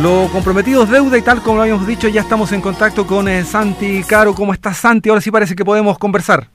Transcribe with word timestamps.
Lo 0.00 0.28
comprometido 0.32 0.82
es 0.82 0.90
deuda 0.90 1.16
y 1.16 1.22
tal 1.22 1.40
como 1.40 1.56
lo 1.56 1.62
habíamos 1.62 1.86
dicho, 1.86 2.08
ya 2.08 2.20
estamos 2.20 2.50
en 2.50 2.60
contacto 2.60 3.06
con 3.06 3.28
eh, 3.28 3.44
Santi 3.44 4.02
Caro. 4.02 4.34
¿Cómo 4.34 4.52
estás, 4.52 4.78
Santi? 4.78 5.08
Ahora 5.08 5.20
sí 5.20 5.30
parece 5.30 5.54
que 5.54 5.64
podemos 5.64 5.98
conversar. 5.98 6.48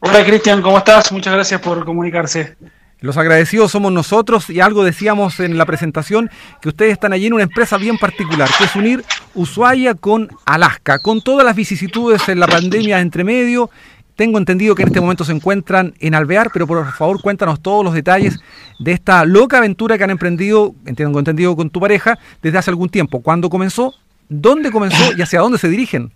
Hola, 0.00 0.22
Cristian, 0.24 0.60
¿cómo 0.60 0.76
estás? 0.76 1.10
Muchas 1.10 1.32
gracias 1.32 1.60
por 1.62 1.86
comunicarse. 1.86 2.54
Los 3.00 3.16
agradecidos 3.16 3.72
somos 3.72 3.92
nosotros 3.92 4.50
y 4.50 4.60
algo 4.60 4.84
decíamos 4.84 5.40
en 5.40 5.56
la 5.56 5.64
presentación 5.64 6.30
que 6.60 6.68
ustedes 6.68 6.92
están 6.92 7.14
allí 7.14 7.26
en 7.26 7.32
una 7.32 7.44
empresa 7.44 7.78
bien 7.78 7.96
particular, 7.96 8.48
que 8.58 8.64
es 8.64 8.76
unir 8.76 9.04
Ushuaia 9.34 9.94
con 9.94 10.28
Alaska, 10.44 10.98
con 10.98 11.22
todas 11.22 11.46
las 11.46 11.56
vicisitudes 11.56 12.28
en 12.28 12.40
la 12.40 12.46
pandemia 12.46 13.00
entre 13.00 13.24
medio 13.24 13.70
tengo 14.16 14.38
entendido 14.38 14.74
que 14.74 14.82
en 14.82 14.88
este 14.88 15.00
momento 15.00 15.24
se 15.24 15.32
encuentran 15.32 15.94
en 16.00 16.14
Alvear, 16.14 16.50
pero 16.52 16.66
por 16.66 16.92
favor 16.92 17.20
cuéntanos 17.20 17.60
todos 17.60 17.84
los 17.84 17.94
detalles 17.94 18.38
de 18.78 18.92
esta 18.92 19.24
loca 19.24 19.58
aventura 19.58 19.96
que 19.96 20.04
han 20.04 20.10
emprendido, 20.10 20.74
entiendo 20.86 21.18
entendido 21.18 21.56
con 21.56 21.70
tu 21.70 21.80
pareja, 21.80 22.18
desde 22.42 22.58
hace 22.58 22.70
algún 22.70 22.88
tiempo. 22.88 23.22
¿Cuándo 23.22 23.48
comenzó? 23.48 23.94
¿Dónde 24.28 24.70
comenzó 24.70 25.12
y 25.16 25.22
hacia 25.22 25.40
dónde 25.40 25.58
se 25.58 25.68
dirigen? 25.68 26.12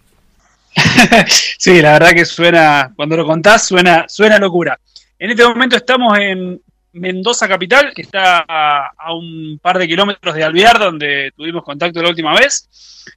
sí, 1.58 1.80
la 1.80 1.92
verdad 1.92 2.12
que 2.12 2.24
suena, 2.24 2.92
cuando 2.96 3.16
lo 3.16 3.26
contás, 3.26 3.66
suena, 3.66 4.04
suena 4.08 4.38
locura. 4.38 4.78
En 5.18 5.30
este 5.30 5.44
momento 5.44 5.76
estamos 5.76 6.18
en 6.18 6.60
Mendoza 6.92 7.48
Capital, 7.48 7.92
que 7.94 8.02
está 8.02 8.44
a, 8.46 9.14
un 9.14 9.58
par 9.62 9.78
de 9.78 9.86
kilómetros 9.86 10.34
de 10.34 10.44
Alvear, 10.44 10.78
donde 10.78 11.32
tuvimos 11.36 11.64
contacto 11.64 12.02
la 12.02 12.10
última 12.10 12.34
vez. 12.34 12.68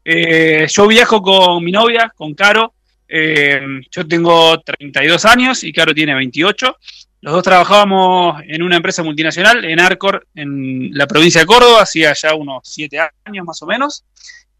Eh, 0.03 0.67
yo 0.69 0.87
viajo 0.87 1.21
con 1.21 1.63
mi 1.63 1.71
novia, 1.71 2.11
con 2.15 2.33
Caro, 2.33 2.73
eh, 3.09 3.59
yo 3.89 4.07
tengo 4.07 4.61
32 4.61 5.25
años 5.25 5.63
y 5.63 5.73
Caro 5.73 5.93
tiene 5.93 6.13
28. 6.13 6.77
Los 7.21 7.33
dos 7.33 7.43
trabajábamos 7.43 8.41
en 8.47 8.61
una 8.61 8.77
empresa 8.77 9.03
multinacional, 9.03 9.65
en 9.65 9.79
Arcor, 9.79 10.25
en 10.35 10.91
la 10.93 11.07
provincia 11.07 11.41
de 11.41 11.47
Córdoba, 11.47 11.81
hacía 11.81 12.13
ya 12.13 12.35
unos 12.35 12.61
7 12.63 12.97
años 13.25 13.45
más 13.45 13.61
o 13.61 13.65
menos. 13.65 14.05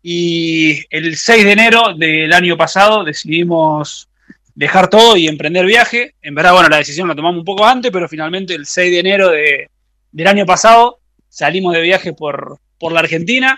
Y 0.02 0.84
el 0.90 1.16
6 1.16 1.46
de 1.46 1.52
enero 1.52 1.94
del 1.96 2.34
año 2.34 2.58
pasado 2.58 3.04
decidimos 3.04 4.10
dejar 4.56 4.90
todo 4.90 5.16
y 5.16 5.28
emprender 5.28 5.66
viaje. 5.66 6.16
En 6.22 6.36
verdad, 6.36 6.54
bueno, 6.54 6.70
la 6.70 6.78
decisión 6.78 7.08
la 7.08 7.16
tomamos 7.16 7.40
un 7.40 7.46
poco 7.46 7.66
antes, 7.66 7.92
pero 7.92 8.10
finalmente 8.10 8.56
el 8.56 8.66
6 8.66 8.92
de 8.92 9.00
enero 9.00 9.30
del 9.30 10.28
año 10.28 10.46
pasado 10.46 11.00
salimos 11.30 11.74
de 11.74 11.82
viaje 11.82 12.14
por, 12.14 12.60
por 12.78 12.92
la 12.92 13.02
Argentina. 13.02 13.58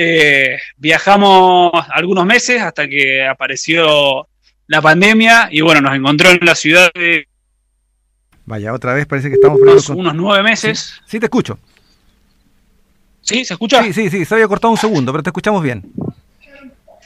Eh, 0.00 0.60
viajamos 0.76 1.72
algunos 1.90 2.24
meses 2.24 2.62
hasta 2.62 2.86
que 2.86 3.26
apareció 3.26 4.28
la 4.68 4.80
pandemia 4.80 5.48
y 5.50 5.60
bueno, 5.60 5.80
nos 5.80 5.96
encontró 5.96 6.30
en 6.30 6.38
la 6.42 6.54
ciudad 6.54 6.88
de... 6.94 7.26
Vaya, 8.44 8.72
otra 8.72 8.94
vez 8.94 9.06
parece 9.06 9.28
que 9.28 9.34
estamos... 9.34 9.58
Unos, 9.60 9.88
unos 9.88 10.14
nueve 10.14 10.44
meses. 10.44 11.00
Sí, 11.04 11.18
te 11.18 11.26
escucho. 11.26 11.58
¿Sí? 13.22 13.44
¿Se 13.44 13.54
escucha? 13.54 13.82
Sí, 13.82 13.92
sí, 13.92 14.08
sí, 14.08 14.24
se 14.24 14.34
había 14.36 14.46
cortado 14.46 14.70
un 14.70 14.78
segundo, 14.78 15.10
pero 15.10 15.24
te 15.24 15.30
escuchamos 15.30 15.64
bien. 15.64 15.82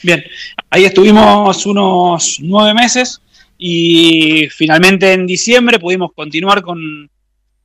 Bien, 0.03 0.23
ahí 0.69 0.85
estuvimos 0.85 1.65
unos 1.65 2.41
nueve 2.43 2.75
meses 2.75 3.23
y 3.57 4.49
finalmente 4.51 5.15
en 5.15 5.27
diciembre 5.27 5.79
pudimos 5.79 6.13
continuar 6.13 6.61
con, 6.61 7.09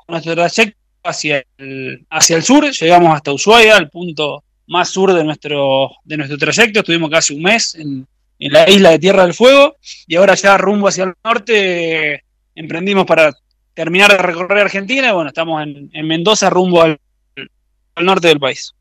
nuestro 0.07 0.35
trayecto 0.35 0.77
hacia 1.03 1.43
el, 1.57 2.05
hacia 2.09 2.37
el 2.37 2.43
sur, 2.43 2.71
llegamos 2.71 3.13
hasta 3.13 3.33
Ushuaia, 3.33 3.75
al 3.75 3.89
punto 3.89 4.45
más 4.67 4.89
sur 4.89 5.13
de 5.13 5.23
nuestro, 5.23 5.91
de 6.03 6.17
nuestro 6.17 6.37
trayecto. 6.37 6.79
Estuvimos 6.79 7.09
casi 7.09 7.35
un 7.35 7.43
mes 7.43 7.75
en, 7.75 8.07
la 8.39 8.69
isla 8.69 8.91
de 8.91 8.99
Tierra 8.99 9.23
del 9.23 9.33
Fuego 9.33 9.77
y 10.05 10.15
ahora 10.15 10.35
ya 10.35 10.57
rumbo 10.57 10.87
hacia 10.87 11.05
el 11.05 11.13
norte 11.23 12.23
emprendimos 12.53 13.05
para 13.05 13.35
terminar 13.73 14.11
de 14.11 14.17
recorrer 14.17 14.59
Argentina. 14.59 15.09
Y 15.09 15.13
bueno, 15.13 15.29
estamos 15.29 15.63
en, 15.63 16.07
Mendoza 16.07 16.49
rumbo 16.49 16.83
al, 16.83 16.99
norte 17.99 18.27
del 18.27 18.39
país. 18.39 18.73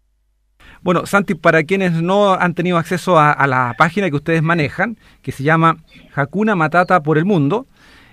Bueno, 0.83 1.07
Santi, 1.07 1.35
para 1.35 1.65
quienes 1.65 1.93
no 1.93 2.35
han 2.35 2.55
tenido 2.55 2.77
acceso 2.77 3.19
a, 3.19 3.33
a, 3.33 3.47
la 3.47 3.75
página 3.79 4.11
que 4.11 4.17
ustedes 4.17 4.43
manejan, 4.43 4.99
que 5.23 5.33
se 5.33 5.43
llama 5.43 5.79
Hakuna 6.15 6.55
Matata 6.55 7.03
por 7.03 7.19
el 7.19 7.25
Mundo, 7.25 7.67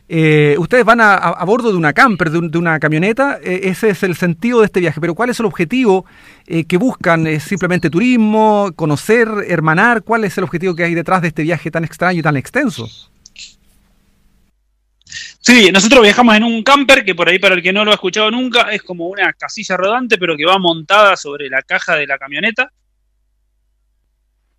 eh, 0.09 0.55
ustedes 0.59 0.83
van 0.83 0.99
a, 0.99 1.43
bordo 1.45 1.71
de 1.71 1.77
una 1.77 1.93
camper, 1.93 2.29
de, 2.29 2.57
una 2.57 2.79
camioneta, 2.79 3.39
eh, 3.41 3.61
ese 3.63 3.89
es 3.89 4.03
el 4.03 4.15
sentido 4.15 4.59
de 4.59 4.65
este 4.65 4.81
viaje, 4.81 4.99
pero 4.99 5.15
¿cuál 5.15 5.29
es 5.29 5.39
el 5.39 5.45
objetivo 5.45 6.05
eh, 6.45 6.65
que 6.65 6.77
buscan? 6.77 7.25
¿Es 7.25 7.43
simplemente 7.43 7.89
turismo, 7.89 8.71
conocer, 8.75 9.29
hermanar? 9.47 10.03
¿Cuál 10.03 10.25
es 10.25 10.37
el 10.37 10.43
objetivo 10.43 10.75
que 10.75 10.83
hay 10.83 10.93
detrás 10.93 11.21
de 11.21 11.29
este 11.29 11.43
viaje 11.43 11.71
tan 11.71 11.85
extraño 11.85 12.19
y 12.19 12.23
tan 12.23 12.35
extenso? 12.35 12.87
Sí, 15.39 15.71
nosotros 15.71 16.01
viajamos 16.01 16.35
en 16.35 16.43
un 16.43 16.63
camper 16.63 17.05
que 17.05 17.15
por 17.15 17.29
ahí 17.29 17.39
para 17.39 17.55
el 17.55 17.61
que 17.61 17.73
no 17.73 17.85
lo 17.85 17.91
ha 17.91 17.95
escuchado 17.95 18.31
nunca 18.31 18.71
es 18.71 18.81
como 18.81 19.07
una 19.07 19.31
casilla 19.33 19.77
rodante 19.77 20.17
pero 20.17 20.37
que 20.37 20.45
va 20.45 20.57
montada 20.57 21.17
sobre 21.17 21.49
la 21.49 21.61
caja 21.61 21.95
de 21.95 22.07
la 22.07 22.17
camioneta. 22.17 22.71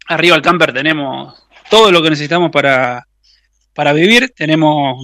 Arriba 0.06 0.36
del 0.36 0.42
camper 0.42 0.72
tenemos 0.72 1.46
todo 1.70 1.90
lo 1.90 2.02
que 2.02 2.10
necesitamos 2.10 2.50
para, 2.50 3.06
para 3.74 3.92
vivir. 3.92 4.32
Tenemos 4.34 5.02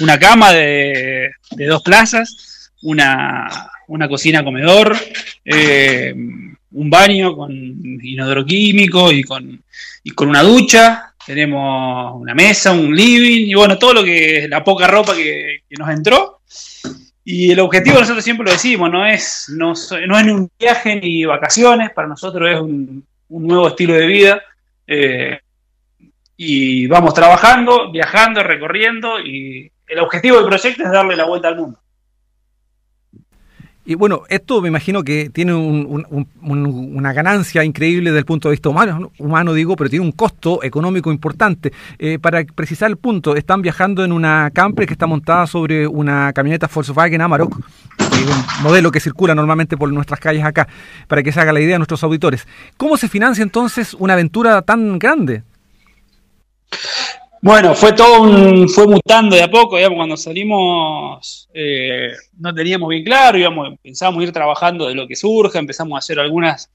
una 0.00 0.18
cama 0.18 0.52
de, 0.52 1.30
dos 1.50 1.82
plazas, 1.82 2.72
una, 2.82 3.70
cocina 4.08 4.42
comedor, 4.42 4.96
eh, 5.44 6.14
un 6.72 6.90
baño 6.90 7.36
con 7.36 7.52
inodoro 7.52 8.44
químico 8.44 9.12
y 9.12 9.22
con, 9.22 9.62
con 10.14 10.28
una 10.28 10.42
ducha. 10.42 11.14
Tenemos 11.26 12.18
una 12.18 12.34
mesa, 12.34 12.72
un 12.72 12.94
living 12.96 13.48
y 13.48 13.54
bueno, 13.54 13.78
todo 13.78 13.94
lo 13.94 14.04
que 14.04 14.46
la 14.48 14.64
poca 14.64 14.86
ropa 14.86 15.14
que, 15.14 15.62
nos 15.78 15.90
entró. 15.90 16.40
Y 17.24 17.52
el 17.52 17.60
objetivo 17.60 18.00
nosotros 18.00 18.24
siempre 18.24 18.46
lo 18.46 18.52
decimos, 18.52 18.90
no 18.90 19.04
es, 19.04 19.52
no, 19.54 19.74
no 20.06 20.18
es 20.18 20.24
ni 20.24 20.32
un 20.32 20.50
viaje 20.58 20.96
ni 20.96 21.26
vacaciones, 21.26 21.90
para 21.90 22.08
nosotros 22.08 22.50
es 22.50 22.58
un, 22.58 23.04
nuevo 23.28 23.68
estilo 23.68 23.92
de 23.92 24.06
vida. 24.06 24.42
Eh, 24.86 25.38
y 26.40 26.86
vamos 26.86 27.12
trabajando, 27.14 27.90
viajando, 27.90 28.44
recorriendo 28.44 29.18
y 29.20 29.70
el 29.88 29.98
objetivo 29.98 30.36
del 30.36 30.46
proyecto 30.46 30.84
es 30.84 30.92
darle 30.92 31.16
la 31.16 31.26
vuelta 31.26 31.48
al 31.48 31.56
mundo. 31.56 31.80
Y 33.84 33.94
bueno, 33.94 34.22
esto 34.28 34.60
me 34.60 34.68
imagino 34.68 35.02
que 35.02 35.30
tiene 35.30 35.54
una 35.54 37.12
ganancia 37.12 37.64
increíble 37.64 38.10
desde 38.10 38.20
el 38.20 38.24
punto 38.26 38.48
de 38.48 38.52
vista 38.52 38.68
humano, 38.68 39.10
humano 39.18 39.54
digo, 39.54 39.74
pero 39.76 39.90
tiene 39.90 40.04
un 40.04 40.12
costo 40.12 40.62
económico 40.62 41.10
importante. 41.10 41.72
Eh, 41.98 42.18
para 42.18 42.44
precisar 42.44 42.90
el 42.90 42.98
punto, 42.98 43.34
están 43.34 43.62
viajando 43.62 44.04
en 44.04 44.12
una 44.12 44.50
camper 44.52 44.86
que 44.86 44.92
está 44.92 45.06
montada 45.06 45.46
sobre 45.46 45.88
una 45.88 46.32
camioneta 46.34 46.68
Volkswagen 46.72 47.22
Amarok, 47.22 47.56
un 47.56 48.62
modelo 48.62 48.92
que 48.92 49.00
circula 49.00 49.34
normalmente 49.34 49.76
por 49.76 49.90
nuestras 49.90 50.20
calles 50.20 50.44
acá, 50.44 50.68
para 51.08 51.22
que 51.22 51.32
se 51.32 51.40
haga 51.40 51.52
la 51.54 51.60
idea 51.60 51.76
a 51.76 51.78
nuestros 51.78 52.04
auditores. 52.04 52.46
¿Cómo 52.76 52.98
se 52.98 53.08
financia 53.08 53.42
entonces 53.42 53.94
una 53.94 54.12
aventura 54.12 54.60
tan 54.62 54.98
grande? 54.98 55.44
Bueno, 57.40 57.74
fue 57.74 57.92
todo 57.92 58.22
un, 58.22 58.68
fue 58.68 58.86
mutando 58.88 59.36
de 59.36 59.42
a 59.42 59.50
poco, 59.50 59.76
digamos, 59.76 59.96
cuando 59.96 60.16
salimos 60.16 61.48
eh, 61.54 62.10
no 62.36 62.52
teníamos 62.52 62.88
bien 62.88 63.04
claro, 63.04 63.38
íbamos, 63.38 63.78
pensábamos 63.80 64.24
ir 64.24 64.32
trabajando 64.32 64.88
de 64.88 64.94
lo 64.94 65.06
que 65.06 65.14
surja, 65.14 65.60
empezamos 65.60 65.94
a 65.94 65.98
hacer 65.98 66.18
algunas 66.18 66.68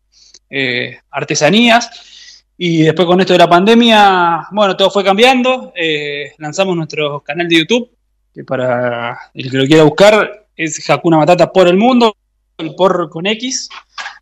eh, 0.49 0.99
artesanías 1.11 2.43
y 2.57 2.83
después 2.83 3.05
con 3.05 3.19
esto 3.19 3.33
de 3.33 3.39
la 3.39 3.49
pandemia, 3.49 4.47
bueno, 4.51 4.77
todo 4.77 4.89
fue 4.89 5.03
cambiando, 5.03 5.73
eh, 5.75 6.31
lanzamos 6.37 6.77
nuestro 6.77 7.19
canal 7.21 7.49
de 7.49 7.57
YouTube, 7.57 7.89
que 8.33 8.45
para 8.45 9.17
el 9.33 9.51
que 9.51 9.57
lo 9.57 9.65
quiera 9.65 9.83
buscar 9.83 10.47
es 10.55 10.89
Hakuna 10.89 11.17
Matata 11.17 11.51
por 11.51 11.67
el 11.67 11.75
mundo, 11.75 12.15
el 12.57 12.73
por 12.75 13.09
con 13.09 13.25
X, 13.27 13.67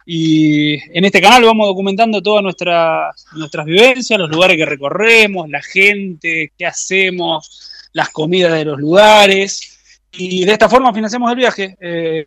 y 0.06 0.74
en 0.98 1.06
este 1.06 1.22
canal 1.22 1.44
vamos 1.44 1.68
documentando 1.68 2.22
todas 2.22 2.44
nuestras, 2.44 3.26
nuestras 3.34 3.66
vivencias, 3.66 4.20
los 4.20 4.30
lugares 4.30 4.58
que 4.58 4.66
recorremos, 4.66 5.50
la 5.50 5.62
gente, 5.62 6.52
qué 6.58 6.66
hacemos, 6.66 7.90
las 7.94 8.10
comidas 8.10 8.54
de 8.54 8.66
los 8.66 8.80
lugares. 8.80 10.08
Y 10.12 10.44
de 10.44 10.52
esta 10.52 10.70
forma 10.70 10.94
financiamos 10.94 11.32
el 11.32 11.38
viaje. 11.38 11.78
Eh, 11.80 12.26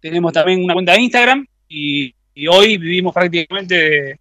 tenemos 0.00 0.32
también 0.32 0.62
una 0.62 0.74
cuenta 0.74 0.92
de 0.92 1.00
Instagram 1.00 1.46
y, 1.68 2.14
hoy 2.48 2.76
vivimos 2.76 3.14
prácticamente 3.14 4.18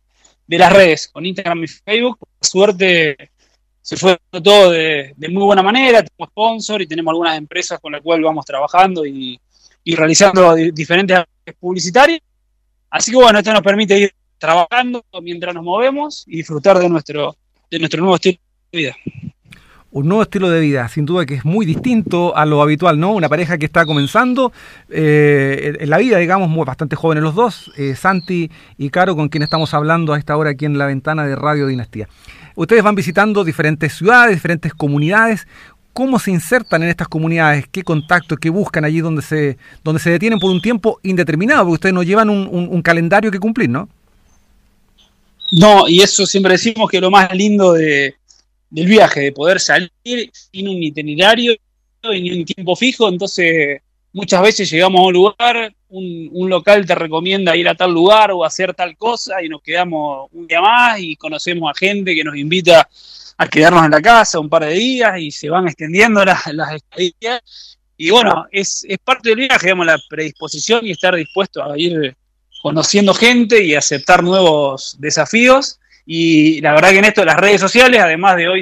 de, 0.47 0.57
las 0.57 0.73
redes, 0.73 1.09
con 1.09 1.25
Instagram 1.25 1.63
y 1.63 1.67
Facebook. 1.67 2.17
Por 2.17 2.47
suerte 2.47 3.31
se 3.81 3.97
fue 3.97 4.17
todo 4.43 4.71
de, 4.71 5.13
muy 5.29 5.43
buena 5.43 5.61
manera, 5.61 6.01
tenemos 6.01 6.29
sponsor 6.31 6.81
y 6.81 6.87
tenemos 6.87 7.11
algunas 7.11 7.37
empresas 7.37 7.79
con 7.79 7.91
las 7.91 8.01
cuales 8.01 8.25
vamos 8.25 8.43
trabajando 8.43 9.05
y, 9.05 9.39
y 9.83 9.95
realizando 9.95 10.55
diferentes 10.55 11.19
publicitarias 11.59 12.19
Así 12.95 13.11
que 13.11 13.17
bueno, 13.17 13.39
esto 13.39 13.51
nos 13.51 13.61
permite 13.61 13.99
ir 13.99 14.11
trabajando 14.37 15.03
mientras 15.21 15.53
nos 15.53 15.65
movemos 15.65 16.23
y 16.27 16.37
disfrutar 16.37 16.79
de 16.79 16.87
nuestro, 16.87 17.35
de 17.69 17.77
nuestro 17.77 17.99
nuevo 17.99 18.15
estilo 18.15 18.39
de 18.71 18.77
vida. 18.77 18.95
Un 19.91 20.07
nuevo 20.07 20.23
estilo 20.23 20.49
de 20.49 20.61
vida, 20.61 20.87
sin 20.87 21.05
duda 21.05 21.25
que 21.25 21.33
es 21.33 21.43
muy 21.43 21.65
distinto 21.65 22.37
a 22.37 22.45
lo 22.45 22.61
habitual, 22.61 22.97
¿no? 22.97 23.11
Una 23.11 23.27
pareja 23.27 23.57
que 23.57 23.65
está 23.65 23.85
comenzando 23.85 24.53
eh, 24.89 25.75
en 25.77 25.89
la 25.89 25.97
vida, 25.97 26.19
digamos, 26.19 26.47
muy, 26.47 26.63
bastante 26.63 26.95
jóvenes 26.95 27.21
los 27.21 27.35
dos, 27.35 27.69
eh, 27.75 27.95
Santi 27.95 28.49
y 28.77 28.89
Caro, 28.91 29.17
con 29.17 29.27
quien 29.27 29.43
estamos 29.43 29.73
hablando 29.73 30.13
a 30.13 30.17
esta 30.17 30.37
hora 30.37 30.51
aquí 30.51 30.63
en 30.63 30.77
la 30.77 30.85
ventana 30.85 31.25
de 31.25 31.35
Radio 31.35 31.67
Dinastía. 31.67 32.07
Ustedes 32.55 32.81
van 32.81 32.95
visitando 32.95 33.43
diferentes 33.43 33.93
ciudades, 33.93 34.37
diferentes 34.37 34.73
comunidades 34.73 35.49
cómo 35.95 36.19
se 36.19 36.29
insertan 36.29 36.83
en 36.83 36.89
estas 36.89 37.07
comunidades, 37.07 37.67
qué 37.71 37.81
contactos, 37.81 38.37
qué 38.37 38.49
buscan 38.49 38.83
allí 38.83 38.99
donde 38.99 39.21
se, 39.21 39.57
donde 39.81 40.01
se 40.01 40.09
detienen 40.09 40.39
por 40.39 40.51
un 40.51 40.61
tiempo 40.61 40.99
indeterminado, 41.03 41.61
porque 41.61 41.75
ustedes 41.75 41.95
no 41.95 42.03
llevan 42.03 42.29
un, 42.29 42.81
calendario 42.81 43.31
que 43.31 43.39
cumplir, 43.39 43.69
¿no? 43.69 43.87
No, 45.53 45.87
y 45.87 46.01
eso 46.01 46.25
siempre 46.25 46.51
decimos 46.51 46.91
que 46.91 46.99
lo 46.99 47.09
más 47.09 47.33
lindo 47.33 47.71
de, 47.71 48.13
del 48.69 48.87
viaje, 48.87 49.21
de 49.21 49.31
poder 49.31 49.61
salir 49.61 49.89
sin 50.33 50.67
un 50.67 50.83
itinerario 50.83 51.55
ni 52.03 52.39
un 52.39 52.43
tiempo 52.43 52.75
fijo, 52.75 53.07
entonces 53.07 53.81
muchas 54.15 54.41
veces 54.41 54.71
llegamos 54.71 55.01
a 55.01 55.03
un 55.03 55.13
lugar, 55.13 55.73
un, 55.89 56.29
un, 56.31 56.49
local 56.49 56.85
te 56.85 56.95
recomienda 56.95 57.55
ir 57.55 57.67
a 57.67 57.75
tal 57.75 57.91
lugar 57.91 58.31
o 58.31 58.45
hacer 58.45 58.73
tal 58.73 58.95
cosa 58.95 59.43
y 59.43 59.49
nos 59.49 59.61
quedamos 59.61 60.29
un 60.31 60.47
día 60.47 60.61
más 60.61 60.99
y 61.01 61.17
conocemos 61.17 61.69
a 61.69 61.77
gente 61.77 62.15
que 62.15 62.23
nos 62.23 62.37
invita 62.37 62.87
a 63.37 63.47
quedarnos 63.47 63.83
en 63.83 63.91
la 63.91 64.01
casa 64.01 64.39
un 64.39 64.47
par 64.49 64.63
de 64.63 64.73
días 64.73 65.19
y 65.19 65.31
se 65.31 65.49
van 65.49 65.67
extendiendo 65.67 66.23
las, 66.23 66.47
las 66.53 66.75
estadías. 66.75 67.77
Y 67.97 68.09
bueno, 68.09 68.45
es, 68.51 68.85
es 68.87 68.97
parte 68.99 69.29
del 69.29 69.39
viaje, 69.39 69.67
digamos, 69.67 69.85
la 69.85 69.99
predisposición 70.09 70.85
y 70.85 70.91
estar 70.91 71.13
dispuesto 71.13 71.61
a 71.61 71.77
ir 71.77 72.15
conociendo 72.61 73.13
gente 73.13 73.61
y 73.61 73.75
aceptar 73.75 74.23
nuevos 74.23 74.95
desafíos. 74.97 75.77
Y 76.05 76.61
la 76.61 76.73
verdad 76.73 76.91
que 76.91 76.99
en 76.99 77.05
esto 77.05 77.25
las 77.25 77.37
redes 77.37 77.59
sociales, 77.59 77.99
además 77.99 78.37
de 78.37 78.47
hoy 78.47 78.61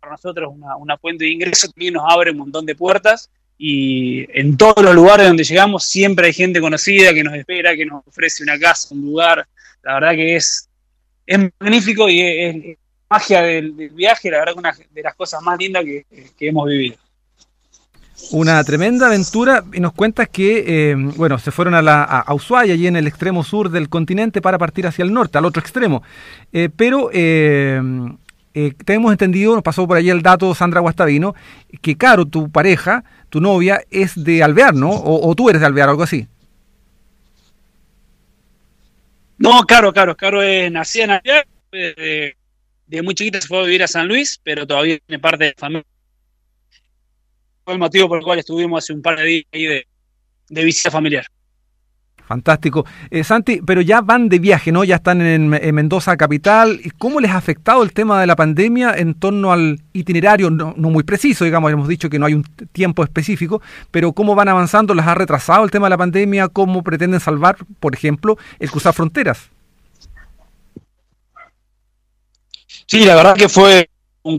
para 0.00 0.12
nosotros 0.12 0.50
una, 0.54 0.74
una 0.76 0.96
fuente 0.96 1.24
de 1.26 1.32
ingreso, 1.32 1.68
también 1.68 1.94
nos 1.94 2.04
abre 2.08 2.30
un 2.30 2.38
montón 2.38 2.64
de 2.64 2.74
puertas. 2.74 3.28
Y 3.58 4.26
en 4.38 4.56
todos 4.56 4.84
los 4.84 4.94
lugares 4.94 5.26
donde 5.26 5.44
llegamos 5.44 5.84
siempre 5.84 6.26
hay 6.26 6.32
gente 6.32 6.60
conocida 6.60 7.14
que 7.14 7.24
nos 7.24 7.34
espera, 7.34 7.74
que 7.74 7.86
nos 7.86 8.06
ofrece 8.06 8.42
una 8.42 8.58
casa, 8.58 8.94
un 8.94 9.02
lugar. 9.02 9.46
La 9.82 9.94
verdad 9.94 10.12
que 10.12 10.36
es, 10.36 10.68
es 11.26 11.38
magnífico 11.58 12.08
y 12.08 12.20
es, 12.20 12.56
es 12.56 12.78
magia 13.08 13.42
del, 13.42 13.72
viaje, 13.72 14.30
la 14.30 14.38
verdad 14.38 14.52
que 14.54 14.58
una 14.58 14.76
de 14.90 15.02
las 15.02 15.14
cosas 15.14 15.40
más 15.42 15.58
lindas 15.58 15.84
que, 15.84 16.04
que 16.36 16.48
hemos 16.48 16.68
vivido. 16.68 16.96
Una 18.30 18.64
tremenda 18.64 19.06
aventura 19.06 19.62
y 19.72 19.80
nos 19.80 19.92
cuentas 19.92 20.28
que, 20.30 20.64
eh, 20.66 20.94
bueno, 21.16 21.38
se 21.38 21.50
fueron 21.50 21.74
a, 21.74 21.82
la, 21.82 22.02
a, 22.02 22.34
Ushuaia, 22.34 22.72
allí 22.72 22.86
en 22.86 22.96
el 22.96 23.06
extremo 23.06 23.44
sur 23.44 23.70
del 23.70 23.90
continente, 23.90 24.40
para 24.40 24.58
partir 24.58 24.86
hacia 24.86 25.04
el 25.04 25.12
norte, 25.12 25.36
al 25.36 25.44
otro 25.44 25.60
extremo. 25.60 26.02
Eh, 26.52 26.70
pero 26.74 27.10
eh, 27.12 27.80
tenemos 28.84 29.12
entendido, 29.12 29.54
nos 29.54 29.62
pasó 29.62 29.86
por 29.86 29.96
allí 29.96 30.10
el 30.10 30.22
dato 30.22 30.54
Sandra 30.54 30.80
Guastavino, 30.80 31.34
que 31.82 31.96
Caro, 31.96 32.26
tu 32.26 32.50
pareja, 32.50 33.04
tu 33.28 33.40
novia, 33.40 33.82
es 33.90 34.22
de 34.22 34.42
Alvear, 34.42 34.74
¿no? 34.74 34.90
O, 34.90 35.28
o 35.28 35.34
tú 35.34 35.50
eres 35.50 35.60
de 35.60 35.66
Alvear, 35.66 35.88
algo 35.88 36.02
así. 36.02 36.26
No, 39.38 39.62
Caro, 39.64 39.92
Caro, 39.92 40.16
Caro 40.16 40.42
es 40.42 40.72
nacida 40.72 41.04
en 41.04 41.10
Alvear, 41.10 41.46
de, 41.70 43.02
muy 43.02 43.14
chiquita 43.14 43.40
se 43.40 43.48
fue 43.48 43.58
a 43.58 43.62
vivir 43.62 43.82
a 43.82 43.88
San 43.88 44.08
Luis, 44.08 44.40
pero 44.42 44.66
todavía 44.66 44.98
tiene 45.06 45.20
parte 45.20 45.44
de 45.44 45.54
familia 45.56 45.84
fue 47.64 47.74
el 47.74 47.80
motivo 47.80 48.08
por 48.08 48.18
el 48.18 48.24
cual 48.24 48.38
estuvimos 48.38 48.84
hace 48.84 48.92
un 48.92 49.02
par 49.02 49.18
de 49.18 49.24
días 49.24 49.44
ahí 49.52 49.82
de 50.48 50.64
visita 50.64 50.88
familiar. 50.88 51.26
Fantástico. 52.26 52.84
Eh, 53.10 53.22
Santi, 53.22 53.60
pero 53.64 53.80
ya 53.80 54.00
van 54.00 54.28
de 54.28 54.40
viaje, 54.40 54.72
¿no? 54.72 54.82
Ya 54.82 54.96
están 54.96 55.22
en, 55.22 55.54
en, 55.54 55.74
Mendoza 55.74 56.16
capital. 56.16 56.80
¿Cómo 56.98 57.20
les 57.20 57.30
ha 57.30 57.36
afectado 57.36 57.84
el 57.84 57.92
tema 57.92 58.20
de 58.20 58.26
la 58.26 58.34
pandemia 58.34 58.94
en 58.96 59.14
torno 59.14 59.52
al 59.52 59.80
itinerario? 59.92 60.50
No, 60.50 60.74
muy 60.76 61.04
preciso, 61.04 61.44
digamos, 61.44 61.70
hemos 61.70 61.86
dicho 61.86 62.10
que 62.10 62.18
no 62.18 62.26
hay 62.26 62.34
un 62.34 62.42
tiempo 62.72 63.04
específico, 63.04 63.62
pero 63.92 64.12
¿cómo 64.12 64.34
van 64.34 64.48
avanzando? 64.48 64.92
¿Les 64.92 65.06
ha 65.06 65.14
retrasado 65.14 65.64
el 65.64 65.70
tema 65.70 65.86
de 65.86 65.90
la 65.90 65.98
pandemia? 65.98 66.48
¿Cómo 66.48 66.82
pretenden 66.82 67.20
salvar, 67.20 67.58
por 67.78 67.94
ejemplo, 67.94 68.36
el 68.58 68.70
cruzar 68.72 68.92
fronteras? 68.92 69.48
Sí, 72.86 73.04
la 73.04 73.14
verdad 73.14 73.36
que 73.36 73.48
fue 73.48 73.88
un 74.22 74.38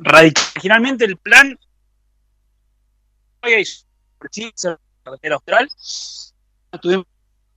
radical. 0.00 0.44
Originalmente 0.56 1.04
el 1.04 1.18
plan 1.18 1.58
y 3.42 3.64
carretera 5.04 5.34
austral. 5.34 5.68
Tuvimos 6.80 7.06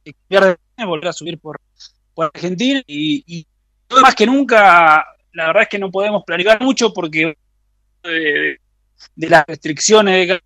que 0.03 0.13
cambiar 0.13 0.59
de 0.77 0.85
volver 0.85 1.09
a 1.09 1.13
subir 1.13 1.39
por, 1.39 1.59
Argentina 2.19 2.81
y, 2.87 3.45
más 4.01 4.15
que 4.15 4.25
nunca, 4.25 5.05
la 5.33 5.47
verdad 5.47 5.63
es 5.63 5.69
que 5.69 5.77
no 5.77 5.91
podemos 5.91 6.23
planificar 6.25 6.59
mucho 6.61 6.91
porque 6.91 7.37
de, 8.01 8.59
de 9.15 9.29
las 9.29 9.45
restricciones 9.45 10.27
de 10.27 10.41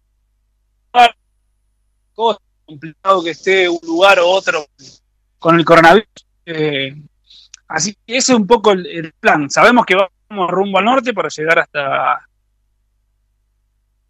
complicado 2.71 3.23
que 3.23 3.31
esté 3.31 3.67
un 3.67 3.79
lugar 3.83 4.19
o 4.19 4.29
otro 4.29 4.65
con 5.39 5.57
el 5.57 5.65
coronavirus. 5.65 6.07
Eh, 6.45 6.95
así 7.67 7.93
que 7.93 8.17
ese 8.17 8.31
es 8.31 8.37
un 8.37 8.47
poco 8.47 8.71
el, 8.71 9.13
plan. 9.19 9.49
Sabemos 9.49 9.85
que 9.85 9.95
vamos 9.95 10.49
rumbo 10.49 10.79
al 10.79 10.85
norte 10.85 11.13
para 11.13 11.29
llegar 11.29 11.59
hasta 11.59 12.27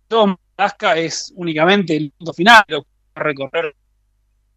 todo 0.08 0.38
Alaska 0.58 0.98
es 0.98 1.34
únicamente 1.36 1.96
el 1.96 2.12
punto 2.12 2.34
final, 2.34 2.64
recorrer 3.16 3.76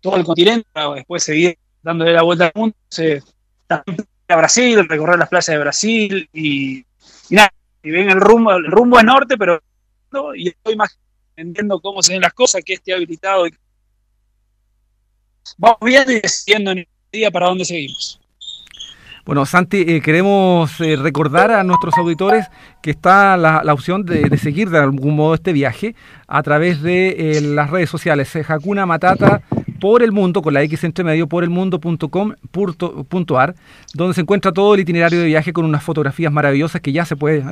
todo 0.04 0.16
el 0.16 0.24
continente, 0.24 0.68
después 0.94 1.24
seguir 1.24 1.56
dándole 1.82 2.12
la 2.12 2.20
vuelta 2.20 2.44
al 2.44 2.52
mundo, 2.54 2.76
se, 2.90 3.22
a 3.70 4.36
Brasil, 4.36 4.86
recorrer 4.86 5.18
las 5.18 5.30
playas 5.30 5.46
de 5.46 5.58
Brasil 5.58 6.28
y, 6.30 6.84
y 7.30 7.34
nada, 7.34 7.50
y 7.82 7.90
ven 7.90 8.10
el 8.10 8.20
rumbo, 8.20 8.52
el 8.52 8.66
rumbo 8.66 8.98
es 8.98 9.04
norte, 9.06 9.38
pero 9.38 9.58
y 10.36 10.48
estoy 10.50 10.76
más 10.76 10.98
entendiendo 11.36 11.80
cómo 11.80 12.02
se 12.02 12.12
ven 12.12 12.20
las 12.20 12.34
cosas, 12.34 12.62
que 12.62 12.74
esté 12.74 12.92
habilitado. 12.92 13.46
Vamos 15.56 15.78
viendo 15.80 16.12
y 16.12 16.20
decidiendo 16.20 16.72
en 16.72 16.78
el 16.78 16.88
día 17.10 17.30
para 17.30 17.46
dónde 17.46 17.64
seguimos. 17.64 18.20
Bueno, 19.24 19.46
Santi, 19.46 19.84
eh, 19.88 20.02
queremos 20.02 20.78
eh, 20.82 20.96
recordar 20.96 21.50
a 21.50 21.64
nuestros 21.64 21.96
auditores 21.96 22.46
que 22.82 22.90
está 22.90 23.38
la, 23.38 23.72
opción 23.72 24.04
de, 24.04 24.28
de, 24.28 24.36
seguir 24.36 24.68
de 24.68 24.78
algún 24.78 25.16
modo 25.16 25.34
este 25.34 25.54
viaje 25.54 25.96
a 26.28 26.42
través 26.42 26.82
de 26.82 27.38
eh, 27.38 27.40
las 27.40 27.70
redes 27.70 27.88
sociales. 27.88 28.30
Hakuna 28.46 28.84
Matata 28.84 29.42
por 29.80 30.02
el 30.02 30.12
mundo, 30.12 30.42
con 30.42 30.54
la 30.54 30.62
X 30.62 30.84
entre 30.84 31.04
medio, 31.04 31.26
por 31.26 31.44
el 31.44 31.50
mundo.com.ar, 31.50 33.54
donde 33.94 34.14
se 34.14 34.20
encuentra 34.20 34.52
todo 34.52 34.74
el 34.74 34.80
itinerario 34.80 35.20
de 35.20 35.26
viaje 35.26 35.52
con 35.52 35.64
unas 35.64 35.82
fotografías 35.82 36.32
maravillosas 36.32 36.80
que 36.80 36.92
ya 36.92 37.04
se, 37.04 37.16
puede, 37.16 37.44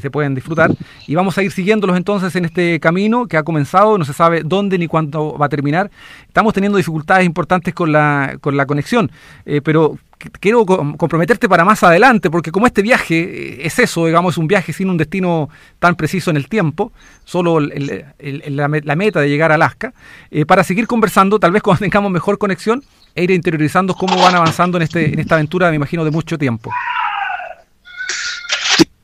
se 0.00 0.10
pueden 0.10 0.34
disfrutar. 0.34 0.70
Y 1.06 1.14
vamos 1.14 1.36
a 1.38 1.42
ir 1.42 1.50
siguiéndolos 1.50 1.96
entonces 1.96 2.34
en 2.36 2.44
este 2.44 2.80
camino 2.80 3.26
que 3.26 3.36
ha 3.36 3.42
comenzado, 3.42 3.98
no 3.98 4.04
se 4.04 4.12
sabe 4.12 4.42
dónde 4.44 4.78
ni 4.78 4.86
cuándo 4.86 5.36
va 5.38 5.46
a 5.46 5.48
terminar. 5.48 5.90
Estamos 6.26 6.54
teniendo 6.54 6.78
dificultades 6.78 7.26
importantes 7.26 7.74
con 7.74 7.92
la, 7.92 8.36
con 8.40 8.56
la 8.56 8.66
conexión, 8.66 9.10
eh, 9.44 9.60
pero 9.62 9.98
quiero 10.40 10.64
comprometerte 10.64 11.48
para 11.48 11.64
más 11.64 11.82
adelante, 11.82 12.30
porque 12.30 12.50
como 12.50 12.66
este 12.66 12.82
viaje 12.82 13.66
es 13.66 13.78
eso, 13.78 14.06
digamos, 14.06 14.34
es 14.34 14.38
un 14.38 14.46
viaje 14.46 14.72
sin 14.72 14.90
un 14.90 14.96
destino 14.96 15.48
tan 15.78 15.94
preciso 15.96 16.30
en 16.30 16.36
el 16.36 16.48
tiempo, 16.48 16.92
solo 17.24 17.60
la, 17.60 18.96
meta 18.96 19.20
de 19.20 19.28
llegar 19.28 19.52
a 19.52 19.56
Alaska, 19.56 19.92
eh, 20.30 20.44
para 20.46 20.64
seguir 20.64 20.86
conversando, 20.86 21.38
tal 21.38 21.52
vez 21.52 21.62
cuando 21.62 21.80
tengamos 21.84 22.10
mejor 22.10 22.38
conexión, 22.38 22.82
e 23.14 23.24
ir 23.24 23.30
interiorizando 23.30 23.94
cómo 23.94 24.16
van 24.20 24.34
avanzando 24.34 24.76
en, 24.76 24.82
este, 24.82 25.12
en 25.12 25.20
esta 25.20 25.36
aventura, 25.36 25.70
me 25.70 25.76
imagino, 25.76 26.04
de 26.04 26.10
mucho 26.10 26.36
tiempo. 26.36 26.72